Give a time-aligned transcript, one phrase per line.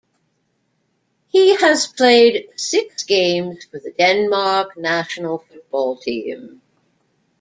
[1.27, 6.63] He has played six games for the Denmark national football team.